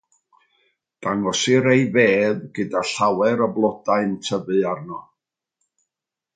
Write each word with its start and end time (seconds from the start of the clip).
Dangosir 1.07 1.67
ei 1.73 1.83
fedd 1.97 2.41
gyda 2.57 2.83
llawer 2.93 3.45
o 3.49 3.53
flodau'n 3.59 4.19
tyfu 4.29 4.59
arno. 4.75 5.07